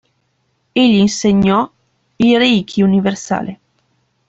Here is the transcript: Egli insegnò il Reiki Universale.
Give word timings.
Egli 0.73 0.95
insegnò 0.95 1.71
il 2.15 2.35
Reiki 2.39 2.81
Universale. 2.81 3.59